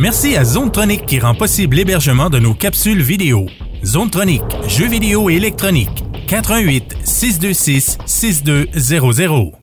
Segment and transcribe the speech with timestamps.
[0.00, 3.44] Merci à Zonetronic qui rend possible l'hébergement de nos capsules vidéo.
[3.84, 6.04] Zonetronic, jeux vidéo et électronique.
[6.26, 9.59] 88 626 6200.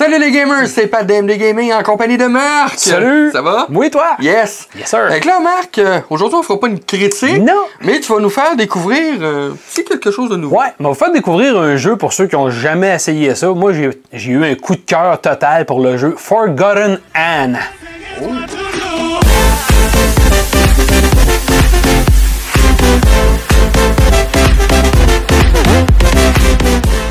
[0.00, 2.78] Salut les gamers, c'est Pat DMD Gaming en compagnie de Marc.
[2.78, 3.32] Salut.
[3.32, 3.66] Ça va?
[3.70, 4.16] Oui, toi?
[4.18, 4.66] Yes.
[4.74, 5.06] Yes, sir.
[5.10, 7.42] Fait que là, Marc, euh, aujourd'hui, on fera pas une critique.
[7.42, 7.64] Non.
[7.82, 10.56] Mais tu vas nous faire découvrir euh, c'est quelque chose de nouveau.
[10.56, 13.34] Ouais, mais on va vous faire découvrir un jeu pour ceux qui ont jamais essayé
[13.34, 13.48] ça.
[13.48, 17.58] Moi, j'ai j'ai eu un coup de cœur total pour le jeu Forgotten Anne.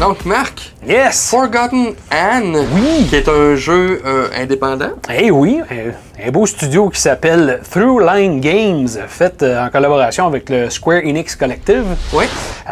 [0.09, 1.29] Donc, Marc, Yes!
[1.29, 3.05] Forgotten Anne, Oui.
[3.07, 4.89] qui est un jeu euh, indépendant.
[5.15, 10.49] Eh oui, un, un beau studio qui s'appelle Throughline Games, fait euh, en collaboration avec
[10.49, 11.85] le Square Enix Collective.
[12.11, 12.25] Oui.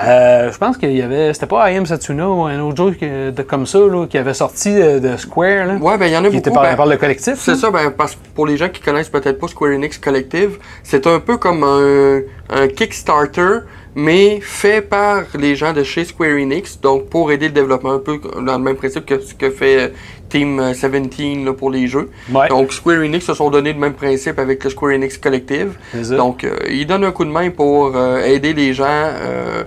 [0.03, 2.95] Euh, je pense qu'il y avait, c'était pas I Am Satsuna ou un autre jeu
[2.99, 6.25] que- de, comme ça là, qui avait sorti de, Square, Ouais, ben il y en
[6.25, 7.35] a qui était par, ben, par le collectif.
[7.37, 10.57] C'est ça, ben, parce que pour les gens qui connaissent peut-être pas Square Enix Collective,
[10.81, 13.59] c'est un peu comme un, un Kickstarter,
[13.97, 17.99] mais fait par les gens de chez Square Enix, donc pour aider le développement, un
[17.99, 19.87] peu dans le même principe que ce que fait euh,
[20.29, 22.11] Team euh, 17 là, pour les jeux.
[22.31, 22.47] Ouais.
[22.49, 25.71] Donc Square Enix se sont donné le même principe avec le Square Enix Collective.
[26.15, 28.85] Donc euh, ils donnent un coup de main pour euh, aider les gens.
[28.87, 29.63] euh,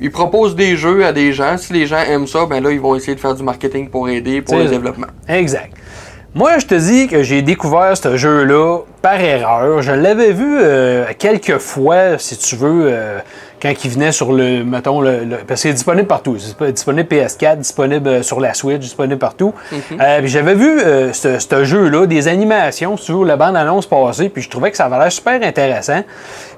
[0.00, 1.56] ils proposent des jeux à des gens.
[1.58, 4.08] Si les gens aiment ça, ben là, ils vont essayer de faire du marketing pour
[4.08, 4.70] aider pour le ça.
[4.70, 5.06] développement.
[5.28, 5.72] Exact.
[6.34, 9.82] Moi, je te dis que j'ai découvert ce jeu-là par erreur.
[9.82, 13.20] Je l'avais vu euh, quelques fois, si tu veux, euh,
[13.64, 16.36] quand il venait sur le, mettons, le, le- parce qu'il est disponible partout.
[16.38, 19.54] C'est disponible PS4, disponible euh, sur la Switch, disponible partout.
[20.00, 24.42] Euh, puis J'avais vu euh, ce, ce jeu-là, des animations, veux, la bande-annonce passée, puis
[24.42, 26.02] je trouvais que ça avait l'air super intéressant.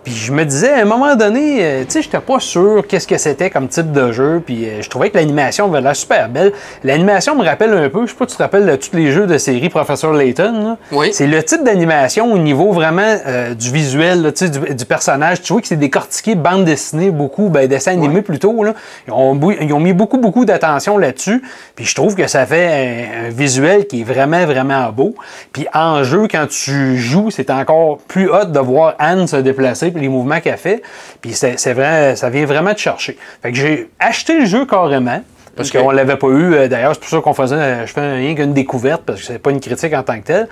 [0.02, 3.06] Puis je me disais, à un moment donné, euh, tu sais, j'étais pas sûr qu'est-ce
[3.08, 6.28] que c'était comme type de jeu, puis euh, je trouvais que l'animation avait l'air super
[6.28, 6.52] belle.
[6.84, 9.26] L'animation me rappelle un peu, je sais pas, tu te rappelles de tous les jeux
[9.26, 10.76] de série Professeur Layton, là?
[10.92, 11.10] Oui.
[11.12, 15.42] C'est le type d'animation au niveau vraiment euh, du visuel, là, du, du personnage.
[15.42, 18.62] Tu vois que c'est décortiqué bande dessinée, beaucoup, ben, dessin animé plutôt.
[18.64, 18.74] Là.
[19.06, 21.42] Ils, ont, bou- ils ont mis beaucoup, beaucoup d'attention là-dessus.
[21.74, 25.14] Puis je trouve que ça fait un, un visuel qui est vraiment, vraiment beau.
[25.52, 29.90] Puis en jeu, quand tu joues, c'est encore plus hot de voir Anne se déplacer,
[29.90, 30.82] puis les mouvements qu'elle fait.
[31.20, 33.16] Puis c'est vrai, ça vient vraiment te chercher.
[33.42, 35.20] Fait que j'ai acheté le jeu carrément.
[35.56, 36.52] Parce qu'on l'avait pas eu.
[36.52, 39.26] euh, D'ailleurs, c'est pour ça qu'on faisait, euh, je fais rien qu'une découverte, parce que
[39.26, 40.48] c'est pas une critique en tant que telle.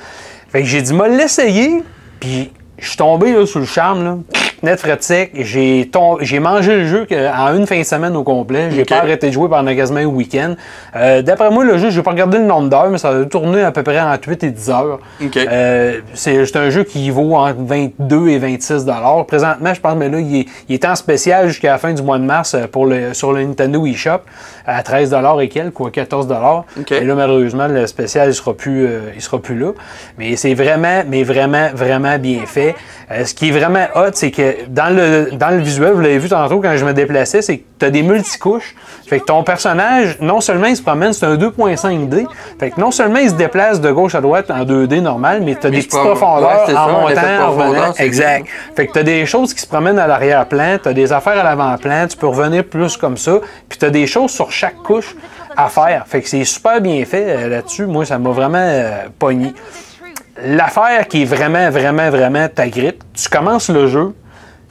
[0.49, 1.83] Fait que j'ai dit, moi, l'essayer,
[2.21, 4.17] puis je suis tombé là, sous le charme, là,
[5.01, 5.31] sec.
[5.35, 8.71] J'ai j'ai mangé le jeu en une fin de semaine au complet.
[8.71, 10.55] J'ai pas arrêté de jouer pendant quasiment un week-end.
[10.97, 13.63] Euh, D'après moi, le jeu, j'ai pas regardé le nombre d'heures, mais ça a tourné
[13.63, 14.99] à peu près entre 8 et 10 heures.
[15.23, 15.37] Ok.
[15.37, 19.25] Euh, c'est un jeu qui vaut entre 22 et 26 dollars.
[19.27, 22.03] Présentement, je pense, mais là, il est, il est en spécial jusqu'à la fin du
[22.03, 24.21] mois de mars euh, pour le, sur le Nintendo eShop
[24.67, 26.65] à 13 dollars et quelques, ou à 14 dollars.
[26.91, 29.73] Et là, malheureusement, le spécial, il sera plus, euh, il sera plus là.
[30.19, 32.75] Mais c'est vraiment, mais vraiment, vraiment bien fait.
[33.25, 36.29] Ce qui est vraiment hot, c'est que dans le, dans le visuel, vous l'avez vu
[36.29, 38.75] tantôt quand je me déplaçais, c'est que tu as des multicouches.
[39.07, 42.27] Fait que ton personnage, non seulement il se promène, c'est un 2.5D.
[42.59, 45.55] Fait que non seulement il se déplace de gauche à droite en 2D normal, mais
[45.55, 47.93] tu as Mais des petites profondeurs ouais, en ça, montant, en revenant.
[47.99, 48.47] Exact.
[48.75, 51.39] Fait que tu as des choses qui se promènent à l'arrière-plan, tu as des affaires
[51.39, 53.39] à l'avant-plan, tu peux revenir plus comme ça,
[53.69, 55.15] puis tu as des choses sur chaque couche
[55.57, 56.05] à faire.
[56.07, 57.87] Fait que c'est super bien fait euh, là-dessus.
[57.87, 59.53] Moi, ça m'a vraiment euh, pogné.
[60.43, 64.15] L'affaire qui est vraiment, vraiment, vraiment ta grippe, tu commences le jeu,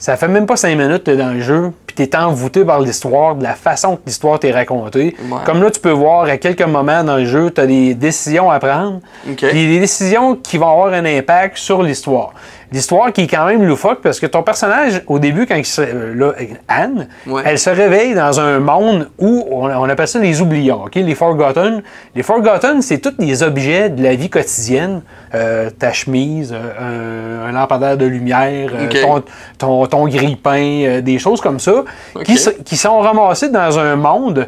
[0.04, 2.82] ça fait même pas cinq minutes que t'es dans le jeu, puis t'es envoûté par
[2.82, 5.16] l'histoire, de la façon que l'histoire t'est racontée.
[5.32, 5.38] Ouais.
[5.46, 8.52] Comme là, tu peux voir à quelques moments dans le jeu, tu as des décisions
[8.52, 12.34] à prendre, des décisions qui vont avoir un impact sur l'histoire.
[12.74, 15.82] L'histoire qui est quand même loufoque parce que ton personnage, au début, quand il se,
[15.82, 16.34] euh, là,
[16.68, 17.44] Anne, Ouais.
[17.46, 20.96] elle se réveille dans un monde où on, on appelle ça les oublions, ok?
[20.96, 21.84] les Forgotten.
[22.16, 25.02] Les Forgotten, c'est tous les objets de la vie quotidienne.
[25.36, 29.24] Euh, ta chemise, euh, un, un lampadaire de lumière, euh, ton,
[29.58, 31.84] ton, ton grille-pain, des choses comme ça,
[32.24, 34.48] qui, qui sont ramassées dans un monde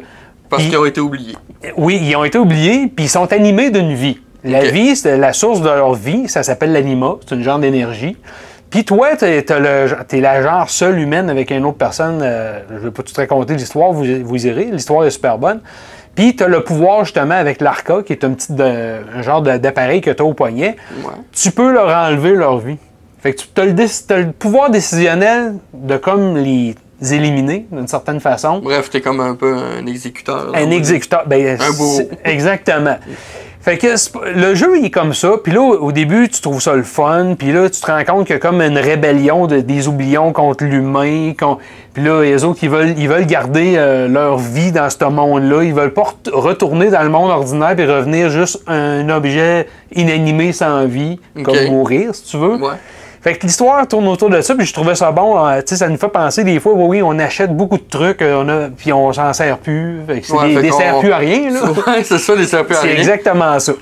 [0.50, 1.36] Parce qu'ils ont été oubliés.
[1.76, 4.18] oui, ils ont été oubliés, puis ils sont animés d'une vie.
[4.44, 8.16] La vie, c'est la source de leur vie, ça s'appelle l'anima, c'est une genre d'énergie.
[8.70, 12.20] Puis toi, t'es, t'es la genre seule humaine avec une autre personne.
[12.22, 14.64] euh, je vais pas tout te raconter l'histoire, vous, vous irez.
[14.64, 15.60] L'histoire est super bonne.
[16.14, 18.62] Puis tu as le pouvoir justement avec l'Arca, qui est un petit de-
[19.16, 20.76] un genre d'appareil que tu as au poignet.
[21.04, 21.12] Ouais.
[21.32, 22.78] Tu peux leur enlever leur vie.
[23.20, 23.60] Fait que tu
[24.12, 28.58] as le, pouvoir décisionnel de comme les éliminer d'une certaine façon.
[28.60, 30.50] Bref, t'es comme un peu un exécuteur.
[30.52, 30.58] là.
[30.58, 31.24] Un exécuteur.
[31.26, 32.02] Ben, Un bourreau.
[32.24, 32.96] Exactement.
[33.66, 33.88] Fait que
[34.32, 35.32] le jeu, il est comme ça.
[35.42, 37.34] Puis là, au début, tu trouves ça le fun.
[37.36, 40.32] Puis là, tu te rends compte qu'il y a comme une rébellion de, des oublions
[40.32, 41.32] contre l'humain.
[41.92, 45.64] Puis là, les autres, ils veulent, ils veulent garder euh, leur vie dans ce monde-là.
[45.64, 50.52] Ils veulent pas ret- retourner dans le monde ordinaire et revenir juste un objet inanimé
[50.52, 52.54] sans vie, comme mourir, si tu veux.
[52.54, 52.74] Ouais.
[53.26, 55.36] Fait que l'histoire tourne autour de ça, puis je trouvais ça bon.
[55.44, 57.82] euh, tu sais, ça nous fait penser des fois, oui, oui, on achète beaucoup de
[57.82, 60.00] trucs, euh, on a, puis on s'en sert plus.
[60.06, 61.60] Fait que c'est Ouais, des, fait des sert plus à rien, là.
[61.88, 62.96] Ouais, c'est ça, les serpents à C'est rien.
[62.98, 63.72] exactement ça.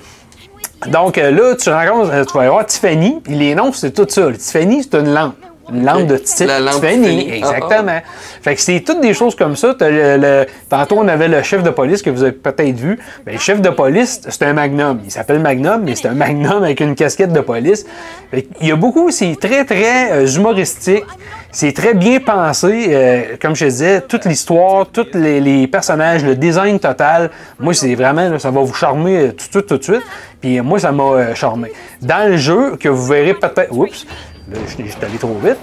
[0.87, 3.91] Donc euh, là, tu rencontres, euh, tu vas y avoir Tiffany, puis les noms, c'est
[3.93, 4.33] tout ça.
[4.33, 5.35] Tiffany, c'est une lampe.
[5.73, 7.33] Une lampe de type La lampe Tiffany.
[7.33, 8.01] Exactement.
[8.43, 9.75] Fait que c'est toutes des choses comme ça.
[9.79, 12.99] T'as le- le- tantôt, on avait le chef de police que vous avez peut-être vu.
[13.25, 15.01] Ben, le chef de police, c'est un magnum.
[15.05, 17.87] Il s'appelle Magnum, mais c'est un magnum avec une casquette de police.
[18.31, 21.05] Fait Il y a beaucoup, c'est très, très euh, humoristique.
[21.51, 22.87] C'est très bien pensé.
[22.91, 27.31] euh, comme je disais, toute l'histoire, tous les, les personnages, le design total.
[27.61, 30.03] Moi, c'est vraiment, là, ça va vous charmer euh, tout de suite, tout de suite.
[30.41, 31.73] Puis moi, ça m'a euh, charmé.
[32.03, 33.73] Dans le jeu, que vous verrez peut-être.
[33.73, 34.05] Oups,
[34.53, 35.59] là, je suis allé trop vite.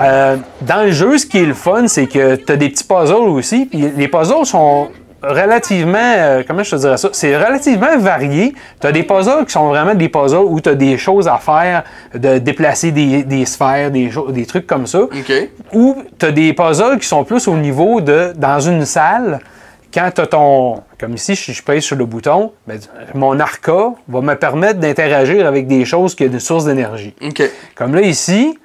[0.00, 2.84] Euh, dans le jeu, ce qui est le fun, c'est que tu as des petits
[2.84, 3.66] puzzles aussi.
[3.66, 4.88] Puis les puzzles sont
[5.22, 5.98] relativement.
[5.98, 7.10] euh, comment je te dirais ça?
[7.12, 8.54] C'est relativement varié.
[8.80, 11.36] Tu as des puzzles qui sont vraiment des puzzles où tu as des choses à
[11.36, 11.84] faire,
[12.14, 15.02] de déplacer des, des sphères, des, des trucs comme ça.
[15.02, 15.32] OK.
[15.72, 18.32] Ou tu as des puzzles qui sont plus au niveau de.
[18.36, 19.40] dans une salle.
[19.92, 20.82] Quand tu as ton.
[20.98, 22.78] Comme ici, si je pèse sur le bouton, ben,
[23.14, 27.14] mon arca va me permettre d'interagir avec des choses qui ont des sources d'énergie.
[27.22, 27.42] OK.
[27.74, 28.58] Comme là, ici,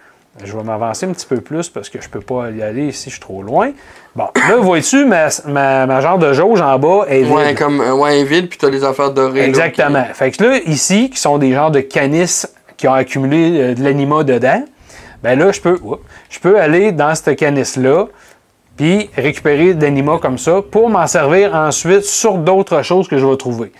[0.43, 3.05] je vais m'avancer un petit peu plus parce que je peux pas y aller ici,
[3.09, 3.71] je suis trop loin.
[4.15, 7.31] Bon, là, vois-tu, ma, ma, ma genre de jauge en bas est vide.
[7.31, 9.41] Ouais, comme euh, ouais, vide, puis t'as les affaires dorées.
[9.41, 10.05] là, Exactement.
[10.13, 12.43] Fait que là, ici, qui sont des genres de canis
[12.77, 14.63] qui ont accumulé euh, de l'anima dedans,
[15.23, 18.05] ben là, je peux, oups, je peux aller dans ce canis-là,
[18.77, 23.25] puis récupérer de l'anima comme ça pour m'en servir ensuite sur d'autres choses que je
[23.25, 23.71] vais trouver.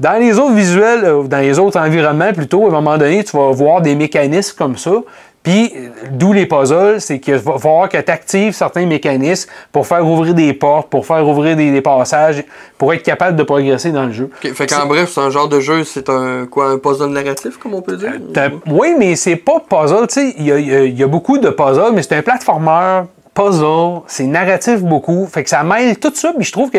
[0.00, 3.36] Dans les autres visuels, euh, dans les autres environnements plutôt, à un moment donné, tu
[3.36, 4.92] vas voir des mécanismes comme ça.
[5.42, 9.86] Puis, euh, d'où les puzzles, c'est qu'il va falloir que tu actives certains mécanismes pour
[9.86, 12.42] faire ouvrir des portes, pour faire ouvrir des, des passages,
[12.76, 14.28] pour être capable de progresser dans le jeu.
[14.44, 14.52] OK.
[14.54, 17.74] Fait qu'en bref, c'est un genre de jeu, c'est un quoi, un puzzle narratif, comme
[17.74, 18.14] on peut dire?
[18.34, 20.08] T'as- Oui, mais c'est pas puzzle.
[20.08, 23.02] Tu sais, il y y a beaucoup de puzzles, mais c'est un platformer
[23.36, 25.26] puzzle, c'est narratif beaucoup.
[25.26, 26.78] Fait que ça mêle tout ça, puis je trouve que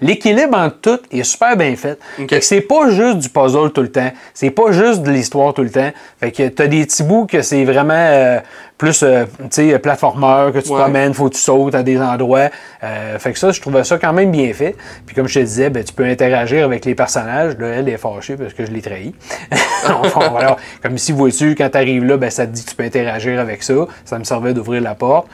[0.00, 1.98] l'équilibre entre tout est super bien fait.
[2.16, 5.52] Fait que c'est pas juste du puzzle tout le temps, c'est pas juste de l'histoire
[5.52, 5.90] tout le temps.
[6.20, 8.38] Fait que t'as des petits bouts que c'est vraiment euh,
[8.78, 10.80] plus, euh, tu sais, platformer, que tu te Ouais.
[10.80, 12.48] promènes, faut que tu sautes à des endroits.
[12.82, 14.74] Euh, fait que ça, je trouvais ça quand même bien fait.
[15.06, 17.56] Puis comme je te disais, ben, tu peux interagir avec les personnages.
[17.58, 19.14] Là, elle est fâchée parce que je l'ai trahi.
[19.84, 20.56] Enfin, voilà.
[20.80, 23.40] Comme ici, vois-tu, quand tu arrives là, ben, ça te dit que tu peux interagir
[23.40, 23.74] avec ça.
[24.04, 25.26] Ça me servait d'ouvrir la porte.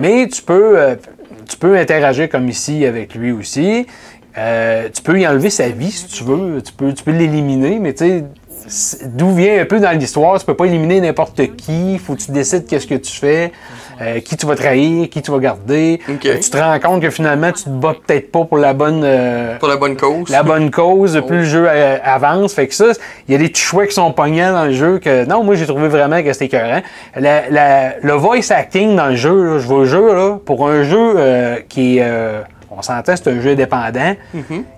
[0.00, 0.96] Mais tu peux, euh,
[1.48, 3.86] tu peux interagir comme ici avec lui aussi.
[4.38, 6.62] Euh, tu peux y enlever sa vie si tu veux.
[6.62, 8.24] Tu peux, tu peux l'éliminer, mais tu
[8.68, 11.98] sais, d'où vient un peu dans l'histoire, tu peux pas éliminer n'importe qui.
[11.98, 13.52] Faut que tu décides qu'est-ce que tu fais,
[14.00, 16.00] euh, qui tu vas trahir, qui tu vas garder.
[16.08, 16.26] OK.
[16.26, 19.02] Euh, tu te rends compte que finalement, tu te bats peut-être pas pour la bonne.
[19.04, 20.28] euh, Pour la bonne cause.
[20.30, 22.54] la bonne cause, plus le jeu euh, avance.
[22.54, 22.86] Fait que ça,
[23.28, 25.24] il y a des petits choix qui sont pognants dans le jeu que.
[25.24, 26.82] Non, moi j'ai trouvé vraiment que c'était écœurant.
[27.16, 30.82] La, la- le voice acting dans le jeu, là, je vous jure, là, pour un
[30.82, 32.02] jeu euh, qui est.
[32.04, 32.40] euh,
[32.78, 34.14] on s'entend, c'est un jeu indépendant.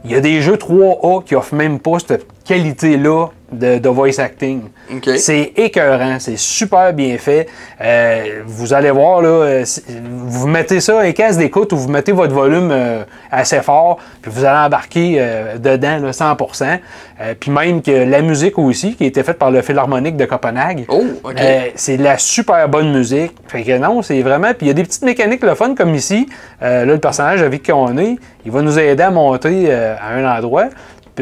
[0.04, 4.18] Il y a des jeux 3A qui offrent même pas cette qualité-là de, de voice
[4.18, 4.62] acting.
[5.16, 7.46] C'est écœurant, c'est super bien fait.
[7.80, 12.12] Euh, vous allez voir, là, euh, vous mettez ça, un casque d'écoute, ou vous mettez
[12.12, 16.78] votre volume euh, assez fort, puis vous allez embarquer euh, dedans là, 100%.
[17.20, 20.24] Euh, puis même que la musique aussi, qui a été faite par le Philharmonique de
[20.24, 21.04] Copenhague, Oh,
[21.74, 23.32] c'est de la super bonne musique.
[23.46, 24.48] Fait que non, c'est vraiment.
[24.48, 26.28] Puis il y a des petites mécaniques le fun, comme ici.
[26.60, 30.38] Là, le personnage avec qui on est, il va nous aider à monter à un
[30.38, 30.66] endroit.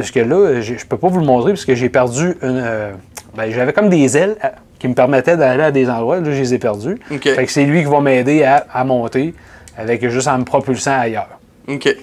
[0.00, 2.60] Puisque là, je peux pas vous le montrer parce que j'ai perdu une.
[2.62, 2.92] euh,
[3.36, 4.48] ben, j'avais comme des ailes euh,
[4.78, 6.16] qui me permettaient d'aller à des endroits.
[6.20, 6.98] Là, je les ai perdus.
[7.10, 7.22] OK.
[7.22, 9.34] Fait que c'est lui qui va m'aider à, à monter
[9.76, 11.38] avec juste en me propulsant ailleurs.
[11.68, 11.96] OK.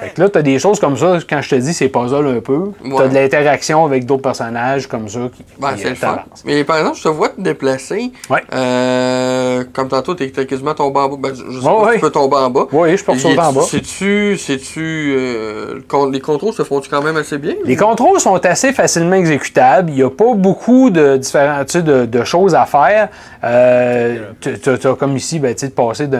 [0.00, 2.26] Fait que là, tu as des choses comme ça, quand je te dis c'est puzzle
[2.26, 2.72] un peu.
[2.84, 3.08] Tu as Ouais.
[3.08, 6.18] de l'interaction avec d'autres personnages comme ça qui, Ben, qui, euh, le fun.
[6.44, 8.12] Mais par exemple, je te vois te déplacer.
[8.28, 8.42] Ouais.
[8.54, 11.16] Euh, comme tantôt, t'es quasiment tombé en bas.
[11.18, 12.66] Ben, je sais pas si tu peux tomber en bas.
[12.72, 13.62] Oui, je peux sauter en bas.
[13.62, 14.36] C'est-tu.
[14.38, 15.14] C'est-tu.
[15.18, 15.80] euh,
[16.12, 17.54] les contrôles se font-tu quand même assez bien?
[17.64, 19.90] Les contrôles sont assez facilement exécutables.
[19.90, 23.08] Il n'y a pas beaucoup de différents tu sais, de, de choses à faire.
[23.44, 24.50] Euh, tu
[24.88, 26.18] as comme ici, ben, tu sais, de passer de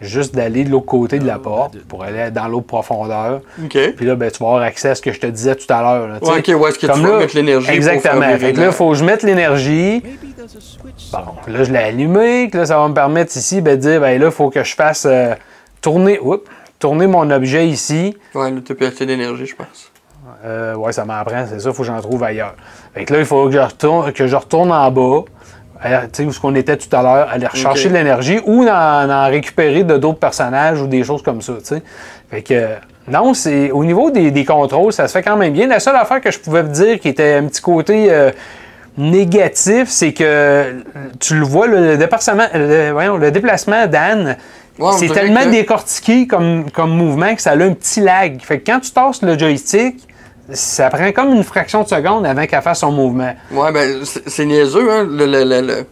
[0.00, 3.40] juste d'aller de l'autre côté de la porte pour aller dans l'autre profondeur.
[3.64, 3.78] OK.
[3.96, 5.80] Puis là, ben, tu vas avoir accès à ce que je te disais tout à
[5.82, 6.08] l'heure.
[6.08, 6.28] là, tu.
[6.30, 8.38] Ouais, ok, où est-ce que tu Comme vas là- mettre l'énergie Exactement.
[8.38, 10.02] Fait que là, il faut que je mette l'énergie.
[11.12, 11.18] Bon,
[11.52, 12.48] là, je l'ai allumé.
[12.50, 14.62] que Là, ça va me permettre ici ben, de dire, ben là, il faut que
[14.64, 15.34] je fasse euh,
[15.80, 16.44] tourner, oups,
[16.78, 18.16] tourner mon objet ici.
[18.34, 19.90] Ouais, là, t'as plus assez d'énergie, je pense.
[20.44, 22.54] Euh, ouais, ça m'en prend, c'est ça, il faut que j'en trouve ailleurs.
[22.94, 25.24] Fait que là, il faut que je retourne, que je retourne en bas.
[26.12, 29.84] Sais, où ce qu'on était tout à l'heure, aller rechercher de l'énergie ou en, récupérer
[29.84, 31.82] de d'autres personnages ou des choses comme ça, tu sais.
[32.30, 32.74] Fait que, euh,
[33.08, 35.66] non, c'est au niveau des, des contrôles, ça se fait quand même bien.
[35.66, 38.30] La seule affaire que je pouvais vous dire qui était un petit côté euh,
[38.96, 40.80] négatif, c'est que euh,
[41.18, 44.36] tu le vois, le, déplacement, le, voyons, le déplacement d'Anne,
[44.78, 48.40] Ouais, c'est tellement que- décortiqué comme, comme mouvement que ça a un petit lag.
[48.40, 50.06] Fait que quand tu tasses le joystick,
[50.52, 53.34] ça prend comme une fraction de seconde avant qu'elle fasse son mouvement.
[53.50, 55.86] Ouais, ben, c'est niaiseux, hein, le- le- le- le-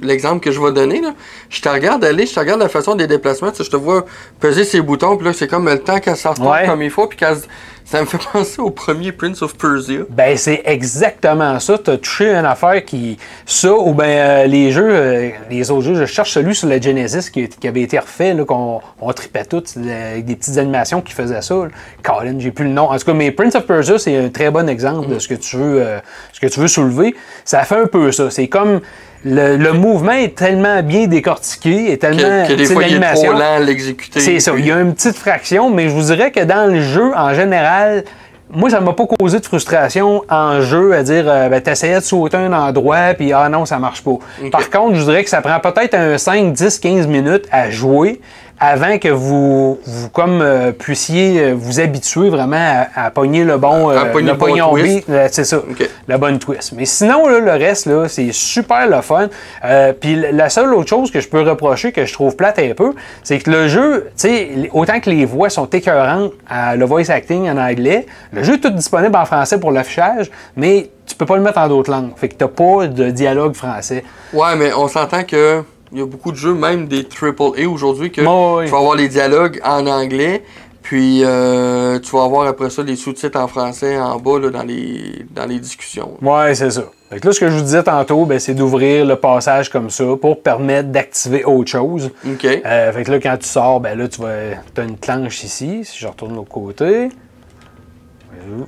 [0.00, 1.10] l'exemple que je vais donner, là.
[1.50, 3.76] Je te regarde aller, je te regarde la façon des déplacements, tu sais, je te
[3.76, 4.04] vois
[4.40, 6.66] peser ses boutons, puis là, c'est comme le temps qu'elle s'en retourne Ouais.
[6.66, 7.46] comme il faut, puis qu'elle se-
[7.92, 10.00] ça me fait penser au premier Prince of Persia.
[10.08, 11.76] Ben, c'est exactement ça.
[11.76, 13.18] Tu as touché une affaire qui.
[13.44, 16.80] Ça, ou ben euh, les jeux, euh, les autres jeux, je cherche celui sur la
[16.80, 20.56] Genesis qui, qui avait été refait, là, qu'on on tripait tout, euh, avec des petites
[20.56, 21.54] animations qui faisaient ça.
[21.54, 21.68] là.
[22.02, 22.90] Colin, j'ai plus le nom.
[22.90, 25.34] En tout cas, mais Prince of Persia, c'est un très bon exemple de ce que
[25.34, 25.98] tu veux, euh,
[26.32, 27.14] ce que tu veux soulever.
[27.44, 28.30] Ça fait un peu ça.
[28.30, 28.80] C'est comme.
[29.24, 32.44] Le, le mouvement est tellement bien décortiqué et tellement.
[32.44, 34.20] Que, que des fois, il est trop lent à l'exécuter.
[34.20, 34.52] c'est ça.
[34.58, 37.32] Il y a une petite fraction, mais je vous dirais que dans le jeu, en
[37.32, 38.04] général,
[38.50, 42.04] moi, ça m'a pas causé de frustration en jeu à dire, euh, ben, t'essayais de
[42.04, 44.18] sauter un endroit, puis ah non, ça marche pas.
[44.50, 48.20] Par contre, je dirais que ça prend peut-être un 5, 10, 15 minutes à jouer
[48.64, 53.58] avant que vous, vous comme, euh, puissiez euh, vous habituer vraiment à, à pogner le
[53.58, 55.08] bon, À euh, pogner le le bon twist.
[55.10, 55.90] euh, c'est ça, Ok.
[56.06, 56.72] la bonne twist.
[56.76, 59.26] Mais sinon, là, le reste, là, c'est super le fun.
[59.64, 62.72] Euh, Puis la seule autre chose que je peux reprocher, que je trouve plate un
[62.74, 62.92] peu,
[63.24, 67.10] c'est que le jeu, tu sais, autant que les voix sont écœurantes à le voice
[67.10, 71.26] acting en anglais, le jeu est tout disponible en français pour l'affichage, mais tu peux
[71.26, 72.12] pas le mettre en d'autres langues.
[72.16, 74.04] Fait que t'as pas de dialogue français.
[74.32, 78.10] Ouais, mais on s'entend que il y a beaucoup de jeux, même des AAA aujourd'hui,
[78.10, 80.42] que tu vas avoir les dialogues en anglais,
[80.82, 84.62] puis euh, tu vas avoir après ça les sous-titres en français en bas là, dans,
[84.62, 86.16] les, dans les discussions.
[86.20, 86.84] Ouais, c'est ça.
[87.10, 89.90] Fait que là, ce que je vous disais tantôt, ben, c'est d'ouvrir le passage comme
[89.90, 92.10] ça pour permettre d'activer autre chose.
[92.26, 92.44] OK.
[92.44, 94.32] Euh, fait que là, quand tu sors, ben là, tu vas,
[94.76, 95.84] as une planche ici.
[95.84, 97.10] Si je retourne de l'autre côté,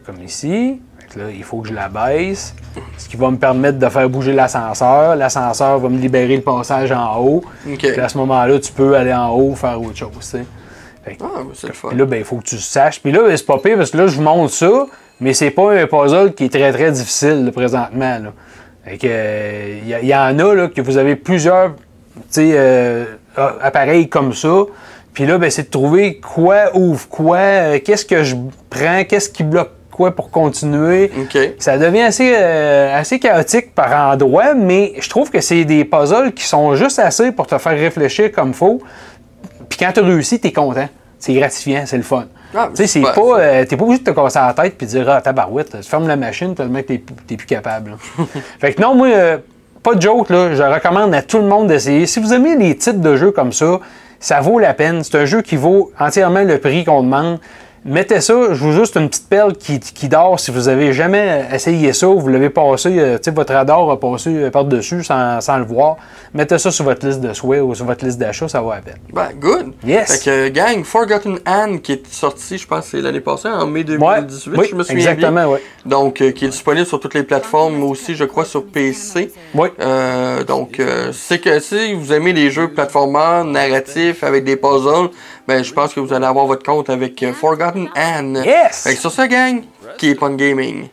[0.04, 0.80] comme ici.
[1.16, 2.54] Là, il faut que je la baisse.
[2.98, 5.16] Ce qui va me permettre de faire bouger l'ascenseur.
[5.16, 7.44] L'ascenseur va me libérer le passage en haut.
[7.92, 10.10] Puis à ce moment-là, tu peux aller en haut faire autre chose.
[11.04, 11.88] Fait que- Ah, c'est le fun.
[11.88, 13.00] puis là, ben, il faut que tu saches.
[13.00, 14.86] Puis là, ben, c'est pas pire parce que là, je vous montre ça,
[15.20, 18.18] mais c'est pas un puzzle qui est très très difficile là, présentement.
[18.18, 18.32] Là.
[18.84, 21.72] Fait que, euh, il y, il en a là, que vous avez plusieurs
[22.38, 23.04] euh,
[23.62, 24.64] appareils comme ça.
[25.12, 28.34] Puis là, ben, c'est de trouver quoi ouvre quoi, euh, qu'est-ce que je
[28.68, 31.10] prends, qu'est-ce qui bloque quoi pour continuer.
[31.58, 36.32] Ça devient assez, euh, assez chaotique par endroits, mais je trouve que c'est des puzzles
[36.32, 38.82] qui sont juste assez pour te faire réfléchir comme faut.
[39.68, 40.88] Puis quand tu réussis, tu es content.
[41.18, 42.26] C'est gratifiant, c'est le fun.
[42.54, 43.38] Ah, tu sais, c'est pas.
[43.38, 45.88] euh, t'es pas obligé de te casser la tête puis de dire Ah, tabarouette, tu
[45.88, 47.96] fermes la machine tellement que t'es, t'es plus capable.
[48.60, 49.38] fait que non, moi, euh,
[49.82, 50.54] pas de joke, là.
[50.54, 52.06] Je recommande à tout le monde d'essayer.
[52.06, 53.80] Si vous aimez les types de jeux comme ça,
[54.20, 55.02] ça vaut la peine.
[55.02, 57.38] C'est un jeu qui vaut entièrement le prix qu'on demande.
[57.86, 60.40] Mettez ça, je vous juste une petite perle qui, qui dort.
[60.40, 64.00] Si vous avez jamais essayé ça, vous l'avez passé, euh, tu sais, votre radar a
[64.00, 65.96] passé euh, par-dessus sans, sans le voir.
[66.32, 68.80] Mettez ça sur votre liste de souhaits ou sur votre liste d'achat, ça vaut la
[68.80, 68.96] peine.
[69.12, 69.74] Ben, good.
[69.84, 70.12] Yes.
[70.12, 73.84] Fait que, gang, Forgotten Anne, qui est sorti, je pense, c'est l'année passée, en mai
[73.84, 75.58] 2018, oui, je me souviens exactement, oui.
[75.84, 79.30] Donc, euh, qui est disponible sur toutes les plateformes, mais aussi, je crois, sur PC.
[79.54, 79.68] Oui.
[79.80, 85.10] Euh, donc, euh, c'est que si vous aimez les jeux plateformeurs, narratifs, avec des puzzles,
[85.46, 87.32] ben, je pense que vous allez avoir votre compte avec euh,
[87.74, 88.42] Forgotten Anne.
[88.44, 88.82] Yes!
[88.84, 89.64] Fait que sur ça, gang,
[89.98, 90.88] keep on gaming.